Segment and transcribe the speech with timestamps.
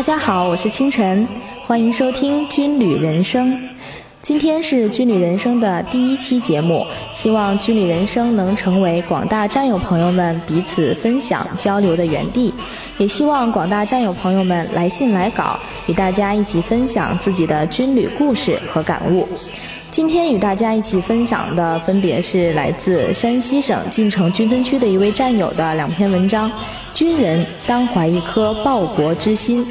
[0.00, 1.28] 大家好，我是清晨，
[1.66, 3.52] 欢迎收听《军旅人生》。
[4.22, 12.50] 今天是《军旅人生》的第一期节目，希望《军旅人生》能成为广大战友朋友们彼此分享交流的园地，
[12.96, 19.28] 也希望广大战友朋友们来信来稿，与大家一起分享自己的军旅故事和感悟。
[19.90, 26.50] 今天与大家一起分享的分别是来自山西省晋城军分区的一位战友的两篇文章：
[26.94, 29.62] 军人当怀一颗报国之心，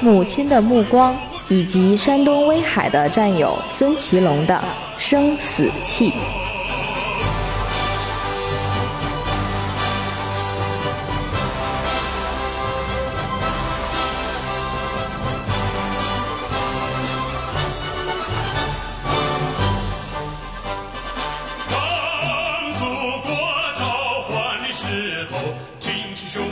[0.00, 1.16] 母亲的目光，
[1.48, 4.62] 以及山东威海的战友孙奇龙的
[4.98, 6.12] 生死契。
[26.34, 26.42] 军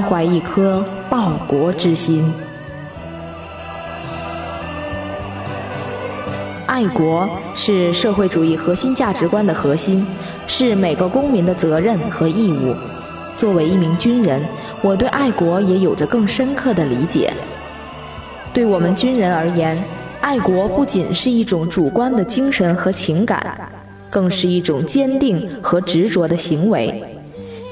[0.00, 2.32] 怀一颗报国之心，
[6.66, 10.06] 爱国是社会主义核心价值观的核心，
[10.46, 12.74] 是每个公民的责任和义务。
[13.36, 14.42] 作为一名军人，
[14.82, 17.32] 我对爱国也有着更深刻的理解。
[18.52, 19.82] 对我们军人而言，
[20.20, 23.70] 爱国不仅是一种主观的精神和情感，
[24.10, 27.02] 更是一种坚定和执着的行为。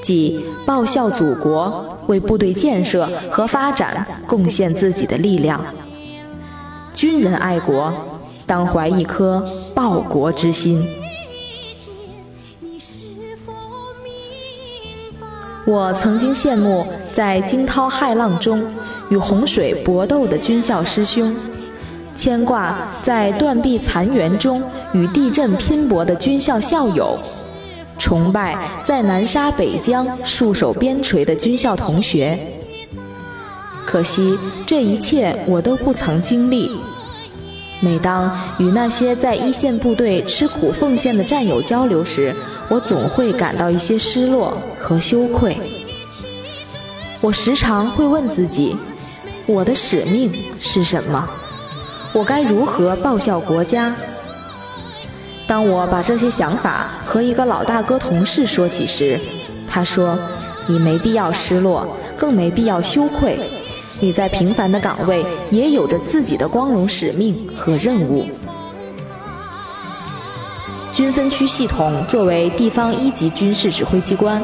[0.01, 5.63] 即报效祖国，为部队建设和发展贡献自己的力量。
[6.93, 7.93] 军人爱国，
[8.45, 10.85] 当怀一颗报国之心。
[15.67, 18.65] 我曾经羡慕在惊涛骇浪中
[19.09, 21.35] 与洪水搏斗的军校师兄，
[22.15, 27.19] 牵挂在断壁残垣中与地震拼搏的军校校友。
[27.99, 32.39] 崇拜在南沙北疆戍守边陲的军校同学，
[33.85, 36.71] 可惜这一切我都不曾经历。
[37.81, 42.35] 每当与那些在一线部队吃苦奉献的战友交流时，
[42.69, 45.57] 我总会感到一些失落和羞愧。
[47.21, 48.75] 我时常会问自己：
[49.45, 51.29] 我的使命是什么？
[52.11, 53.95] 我该如何报效国家？
[55.49, 59.19] 当我把这些想法和一个老大哥同事说起时，
[59.67, 60.15] 他说
[60.69, 63.39] ：“你没必要失落，更没必要羞愧。
[63.99, 68.27] 你在平凡的岗位也有着自己的光荣使命和任务。”
[70.93, 74.39] 军分区系统作为地方一级军事指挥机关，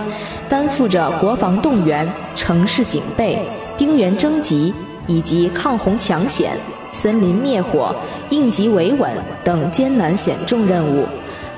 [0.49, 3.39] 担负着国防动员、城市警备、
[3.77, 4.73] 兵员征集
[5.05, 6.57] 以及抗洪抢险。
[7.05, 7.95] 森林灭火、
[8.31, 9.07] 应急维稳
[9.43, 11.05] 等艰难险重任务，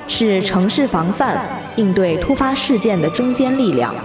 [0.05, 1.41] 是城市防范、
[1.77, 3.95] 应对突发事件的中坚力量，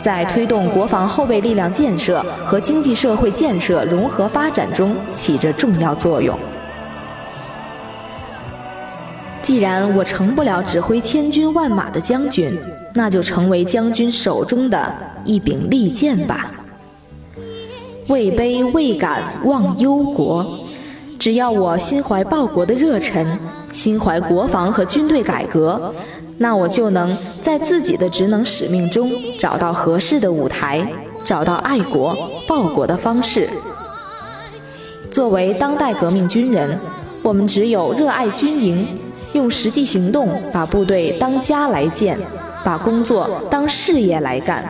[0.00, 6.34] 在推动国防后备力量建设和经济社会建设融合发展中起着重要作用。
[9.42, 12.58] 既然我成不了指挥千军万马的将军，
[12.94, 14.90] 那就成为将军手中的
[15.26, 16.50] 一柄利剑吧。
[18.08, 20.58] 位卑未敢忘忧国，
[21.18, 23.38] 只要我心怀报国的热忱，
[23.70, 25.92] 心怀国防和军队改革，
[26.38, 30.90] 那我就能在自己的职能使命中找到合适的舞台，
[31.22, 32.16] 找到爱国
[32.46, 33.50] 报国的方式。
[35.10, 36.78] 作为当代革命军人，
[37.22, 38.88] 我们只有热爱军营，
[39.34, 42.18] 用实际行动把部队当家来建，
[42.64, 44.64] 把工作当事业来干，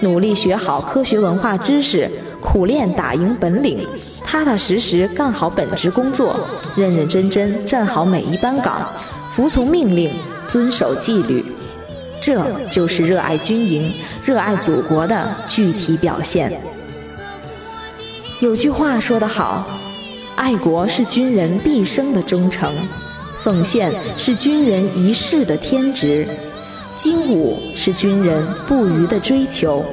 [0.00, 2.10] 努力学好科学文化知识。
[2.42, 3.88] 苦练打赢本领，
[4.24, 6.38] 踏踏实实干好本职工作，
[6.76, 8.86] 认认真真站好每一班岗，
[9.30, 10.12] 服从命令，
[10.48, 11.42] 遵守纪律，
[12.20, 13.94] 这就是热爱军营、
[14.24, 16.60] 热爱祖国的具体表现。
[18.40, 19.64] 有句话说得好
[20.34, 22.74] ：“爱国是军人毕生的忠诚，
[23.40, 26.28] 奉献是军人一世的天职，
[26.96, 29.84] 精武是军人不渝的追求。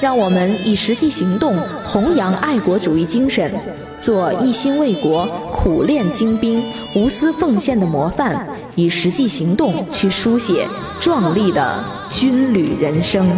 [0.00, 3.52] 让我们以实际行动弘扬爱国主义精神，
[4.00, 6.62] 做一心为国、苦练精兵、
[6.94, 10.68] 无私奉献的模范，以实际行动去书写
[11.00, 13.28] 壮丽的军旅人生。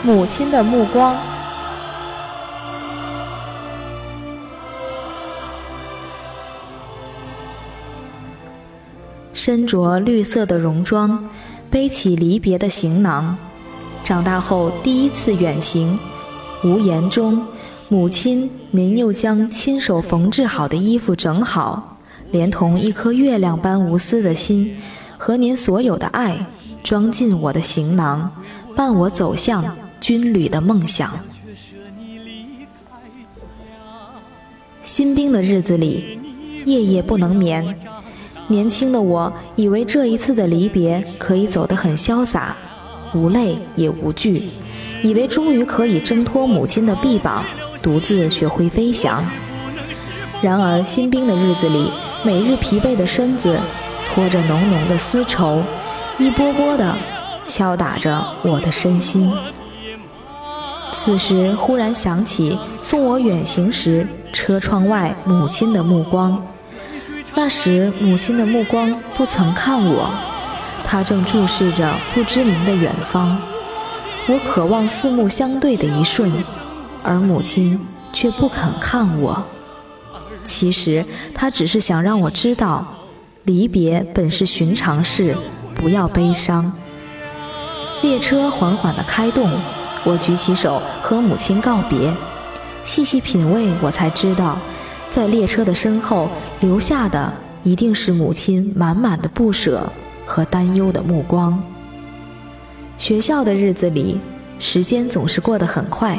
[0.00, 1.16] 母亲的目光，
[9.34, 11.28] 身着绿色的戎装，
[11.68, 13.36] 背起离别的行囊。
[14.04, 15.98] 长大后第一次远行，
[16.62, 17.44] 无言中，
[17.88, 21.98] 母亲，您又将亲手缝制好的衣服整好，
[22.30, 24.80] 连同一颗月亮般无私的心
[25.18, 26.46] 和您所有的爱，
[26.84, 28.30] 装进我的行囊，
[28.76, 29.64] 伴我走向。
[30.00, 31.18] 军旅的梦想。
[34.82, 36.18] 新兵的日子里，
[36.64, 37.76] 夜夜不能眠。
[38.46, 42.56] 年轻的我以为这一次的离别可以走得很潇洒，
[43.12, 44.48] 无泪也无惧，
[45.02, 47.44] 以为终于可以挣脱母亲的臂膀，
[47.82, 49.22] 独自学会飞翔。
[50.40, 51.92] 然而，新兵的日子里，
[52.24, 53.58] 每日疲惫的身子
[54.08, 55.62] 拖着浓浓的丝绸，
[56.18, 56.96] 一波波的
[57.44, 59.30] 敲打着我的身心。
[60.92, 66.44] 此时忽然想起送我远行时车窗外母亲的目光，
[67.34, 70.10] 那时母亲的目光不曾看我，
[70.84, 73.40] 她正注视着不知名的远方。
[74.26, 76.32] 我渴望四目相对的一瞬，
[77.02, 77.78] 而母亲
[78.12, 79.42] 却不肯看我。
[80.44, 82.86] 其实她只是想让我知道，
[83.44, 85.36] 离别本是寻常事，
[85.74, 86.72] 不要悲伤。
[88.02, 89.50] 列车缓缓地开动。
[90.04, 92.12] 我举起手和母亲告别，
[92.84, 94.58] 细细品味，我才知道，
[95.10, 96.28] 在列车的身后
[96.60, 99.90] 留下的一定是母亲满满的不舍
[100.24, 101.62] 和担忧的目光。
[102.96, 104.18] 学校的日子里，
[104.58, 106.18] 时间总是过得很快，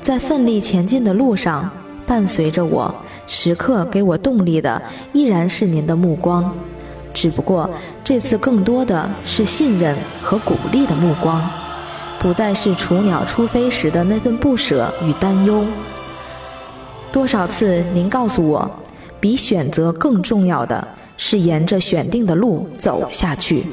[0.00, 1.70] 在奋力前进的路上，
[2.06, 2.94] 伴随着我，
[3.26, 4.80] 时刻给我动力的
[5.12, 6.52] 依然是您的目光，
[7.12, 7.68] 只不过
[8.02, 11.48] 这次更多的是信任和鼓励的目光。
[12.20, 15.64] 不再是雏鸟出飞时的那份不舍与担忧。
[17.12, 18.70] 多少次您告诉我，
[19.20, 23.64] 比选择更重要的是沿着选定的路走下去，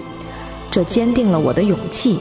[0.69, 2.19] 这坚定了我的勇气，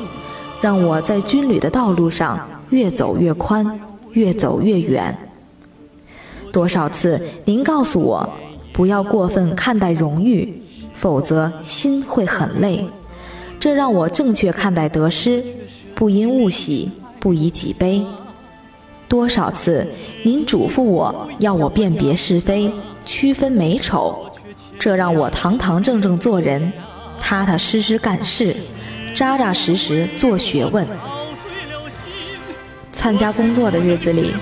[0.60, 2.40] 让我在军旅的道路上
[2.70, 3.78] 越走越宽，
[4.12, 5.16] 越走越远。
[6.50, 8.28] 多少次您告诉我，
[8.72, 10.62] 不要过分看待荣誉，
[10.94, 12.86] 否则心会很累，
[13.60, 15.44] 这让我正确看待得失。
[15.94, 18.04] 不因物喜，不以己悲。
[19.08, 19.86] 多少次，
[20.24, 22.72] 您嘱咐我要我辨别是非，
[23.04, 24.30] 区分美丑，
[24.78, 26.72] 这让我堂堂正正做人，
[27.20, 28.56] 踏踏实实干事，
[29.14, 30.86] 扎扎实实做学问。
[32.90, 34.32] 参加工作的日子里，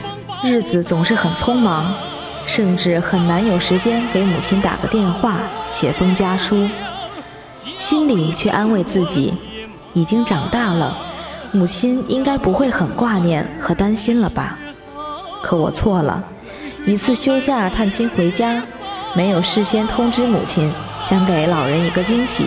[0.43, 1.93] 日子总是很匆忙，
[2.47, 5.41] 甚至很难有时间给母亲打个电话，
[5.71, 6.67] 写封家书，
[7.77, 9.35] 心里却安慰自己，
[9.93, 10.97] 已经长大了。
[11.55, 14.59] 母亲应该不会很挂念和担心了吧？
[15.43, 16.25] 可我错了。
[16.87, 18.63] 一次休假探亲回家，
[19.15, 22.47] 没有事先通知母亲，想给老人一个惊喜。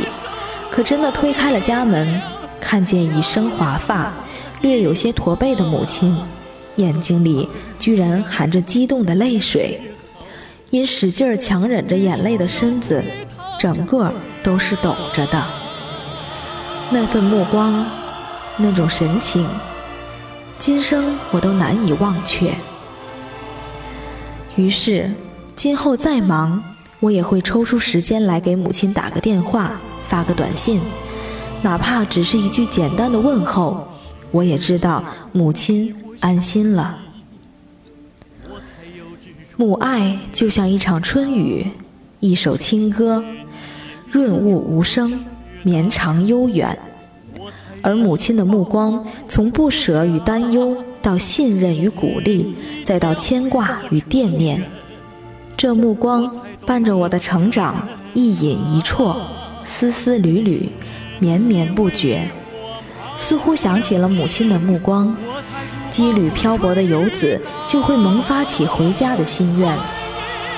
[0.72, 2.20] 可真的推开了家门，
[2.60, 4.12] 看见一身华发、
[4.62, 6.18] 略有些驼背的母亲，
[6.78, 7.48] 眼睛里
[7.78, 9.80] 居然含着激动的泪水，
[10.72, 13.04] 因使劲儿强忍着眼泪的身子，
[13.60, 15.44] 整个都是抖着的。
[16.90, 17.86] 那份目光，
[18.58, 19.48] 那种神情，
[20.58, 22.56] 今生我都难以忘却。
[24.56, 25.12] 于是，
[25.56, 26.64] 今后再忙，
[27.02, 30.82] 我也会抽出时间来给母亲打个电话，发个短信，
[31.62, 33.86] 哪怕只是一句简单的问候，
[34.32, 37.00] 我也知道母亲安心了。
[39.58, 41.68] 母爱就像一场春雨，
[42.22, 43.22] 一首清歌，
[44.10, 45.26] 润物无声，
[45.64, 46.78] 绵长悠远。
[47.86, 50.76] 而母亲的目光，从不舍与担忧。
[51.04, 54.60] 到信任与鼓励，再到牵挂与惦念，
[55.56, 56.28] 这目光
[56.66, 59.16] 伴着我的成长，一隐一绰，
[59.64, 60.68] 丝丝缕缕，
[61.20, 62.28] 绵绵不绝。
[63.16, 65.16] 似乎想起了母亲的目光，
[65.92, 69.78] 羁旅漂泊的游子就会萌发起回家的心愿；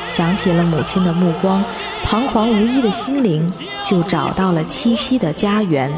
[0.07, 1.61] 想起了母亲的目光，
[2.05, 3.51] 彷徨无依的心灵
[3.83, 5.91] 就找到了栖息的家园。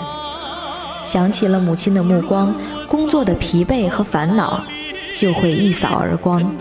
[1.10, 2.54] 想起了母亲的目光，
[2.88, 4.63] 工作的疲惫和烦恼
[5.18, 6.56] 就会一扫而光，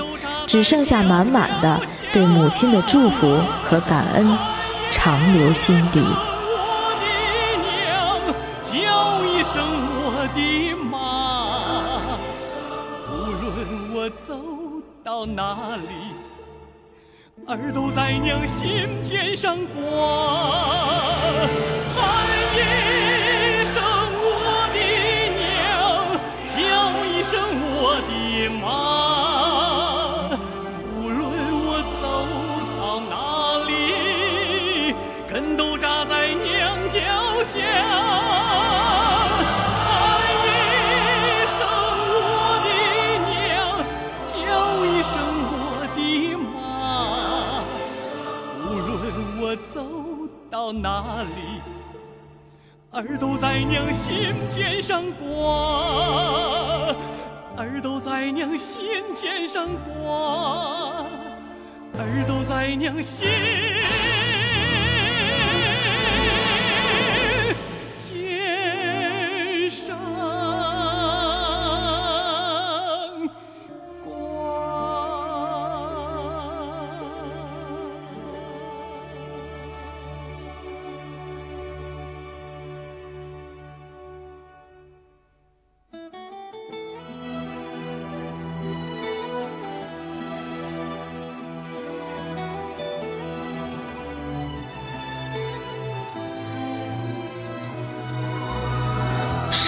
[0.46, 1.78] 只剩下满满的
[2.14, 4.26] 对母亲的祝福和感恩，
[4.90, 6.00] 长留心底。
[6.00, 7.04] 我的
[7.60, 8.18] 娘，
[8.64, 9.62] 叫一声
[10.00, 10.40] 我的
[10.90, 12.16] 妈，
[13.12, 13.12] 无
[13.42, 13.44] 论
[13.94, 14.32] 我走
[15.04, 15.92] 到哪里，
[17.46, 19.76] 儿都在娘心尖上挂。
[37.58, 37.66] 娘
[39.74, 39.84] 喊
[41.24, 41.60] 一声
[42.14, 42.16] 我
[42.64, 42.68] 的
[43.28, 43.36] 娘
[44.32, 44.36] 叫
[44.86, 45.12] 一声
[45.50, 45.52] 我
[45.96, 45.98] 的
[46.36, 46.46] 妈。
[48.64, 48.90] 无论
[49.40, 49.42] 我
[49.74, 49.76] 走
[50.50, 50.86] 到哪
[51.22, 51.60] 里
[52.90, 55.26] 儿都在娘心尖上挂
[57.56, 61.04] 儿都在娘心尖上挂
[61.98, 63.28] 儿都在娘心。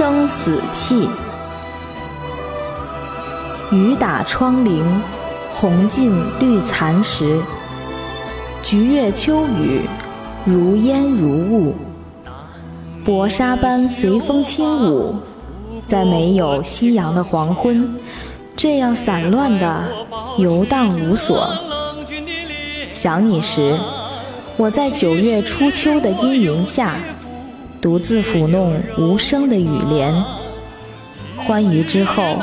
[0.01, 1.11] 生死契，
[3.71, 4.83] 雨打窗棂，
[5.51, 7.39] 红尽绿残时。
[8.63, 9.83] 菊月秋雨，
[10.47, 11.77] 如烟如雾，
[13.05, 15.17] 薄纱般随风轻舞，
[15.85, 17.95] 在没有夕阳的黄昏，
[18.57, 19.85] 这样散乱的
[20.39, 21.47] 游荡无所。
[22.95, 23.79] 想你时，
[24.57, 26.97] 我在九月初秋的阴云下。
[27.81, 30.15] 独自抚弄无声的雨帘，
[31.37, 32.37] 欢愉之后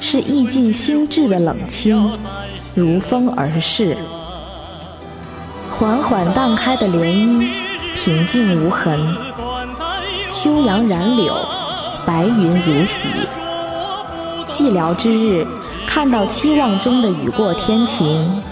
[0.00, 2.10] 是意尽心智的冷清，
[2.74, 3.96] 如风而逝。
[5.70, 7.48] 缓缓荡开的涟漪，
[7.94, 9.00] 平静无痕。
[10.28, 11.34] 秋阳染柳，
[12.06, 13.08] 白云如洗。
[14.50, 15.46] 寂寥之日，
[15.86, 18.42] 看到期望中的雨过天晴，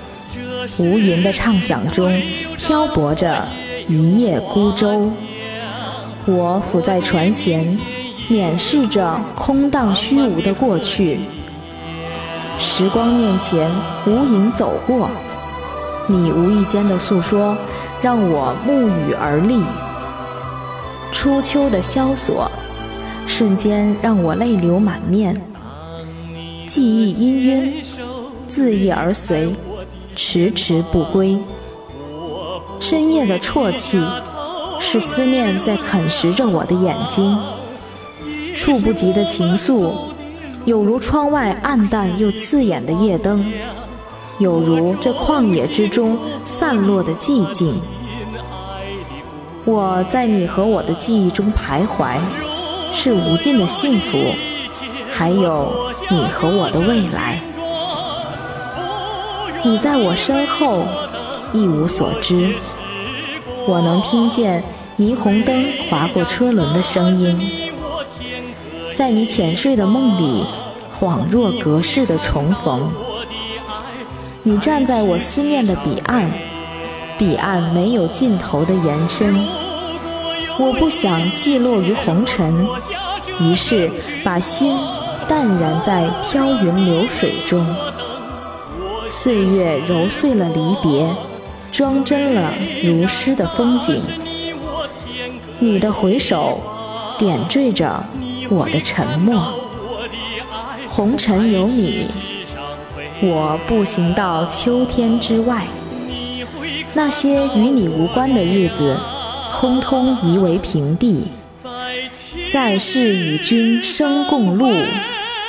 [0.78, 2.18] 无垠的畅想中
[2.56, 3.46] 漂泊着
[3.86, 5.12] 一叶孤舟。
[6.26, 7.66] 我伏在船舷，
[8.28, 11.20] 免视着空荡虚无的过去。
[12.58, 13.70] 时光面前
[14.06, 15.08] 无影走过，
[16.06, 17.56] 你无意间的诉说，
[18.02, 19.62] 让我沐雨而立。
[21.10, 22.50] 初秋的萧索，
[23.26, 25.34] 瞬间让我泪流满面。
[26.66, 27.72] 记忆氤氲，
[28.46, 29.52] 自意而随，
[30.14, 31.38] 迟迟不归。
[32.78, 33.98] 深夜的啜泣。
[34.80, 37.38] 是思念在啃食着我的眼睛，
[38.56, 39.92] 触不及的情愫，
[40.64, 43.44] 有如窗外暗淡又刺眼的夜灯，
[44.38, 47.80] 有如这旷野之中散落的寂静。
[49.64, 52.16] 我在你和我的记忆中徘徊，
[52.92, 54.18] 是无尽的幸福，
[55.10, 57.40] 还有你和我的未来。
[59.62, 60.82] 你在我身后，
[61.52, 62.54] 一无所知。
[63.70, 64.64] 我能听见
[64.98, 67.70] 霓虹灯划过车轮的声音，
[68.96, 70.44] 在你浅睡的梦里，
[70.92, 72.90] 恍若隔世的重逢。
[74.42, 76.32] 你站在我思念的彼岸，
[77.16, 79.32] 彼岸没有尽头的延伸。
[80.58, 82.66] 我不想寂落于红尘，
[83.38, 83.88] 于是
[84.24, 84.76] 把心
[85.28, 87.64] 淡然在飘云流水中。
[89.08, 91.08] 岁月揉碎了离别，
[91.70, 94.02] 装帧了如诗的风景。
[95.58, 96.60] 你的回首，
[97.18, 98.04] 点缀着
[98.48, 99.54] 我的沉默。
[100.86, 102.06] 红尘有你，
[103.22, 105.66] 我步行到秋天之外。
[106.94, 108.98] 那些与你无关的日子。
[109.52, 111.28] 通通夷为平地，
[112.50, 114.72] 在世与君生共路，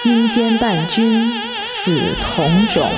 [0.03, 1.31] 阴间伴君
[1.65, 2.89] 死同种。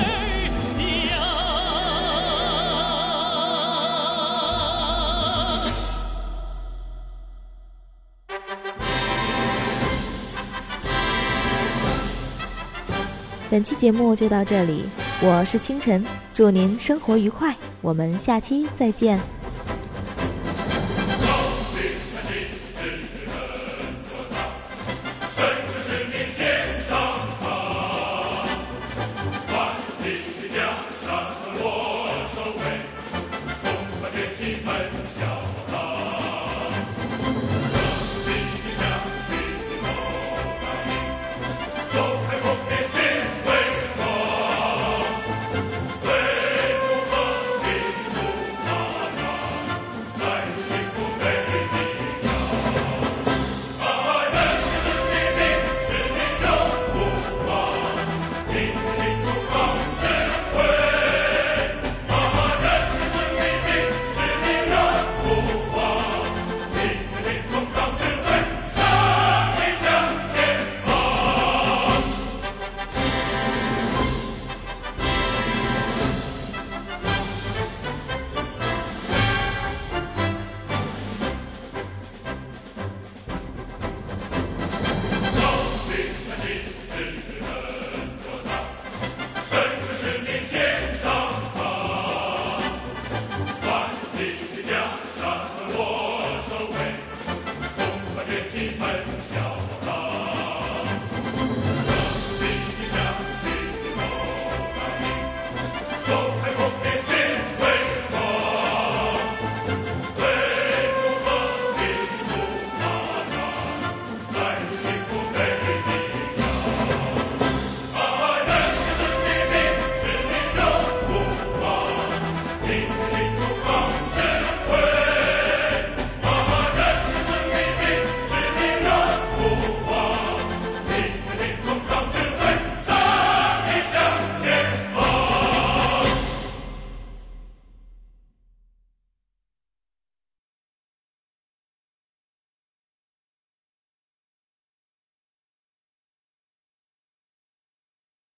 [13.54, 14.82] 本期节目就到这里，
[15.22, 19.16] 我是清晨，祝您生活愉快，我们下期再见。